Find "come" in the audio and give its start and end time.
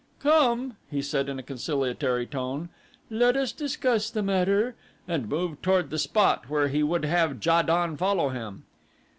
0.17-0.77